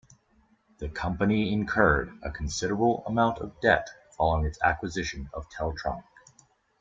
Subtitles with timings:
[0.79, 6.05] The company incurred a considerable amount of debt following its acquisition of Teltronic.